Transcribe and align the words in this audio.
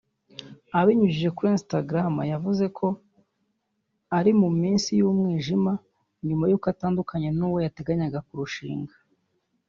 Abinyujije 0.79 1.29
kuri 1.35 1.49
Instagram 1.57 2.15
yavuze 2.33 2.65
ko 2.77 2.87
ari 4.17 4.31
mu 4.41 4.49
minsi 4.61 4.89
y’umwijima 4.99 5.73
nyuma 6.27 6.43
y’uko 6.49 6.65
atandukanye 6.73 7.29
n’uwo 7.37 7.57
bateganyaga 7.65 8.19
kurushinga 8.27 8.95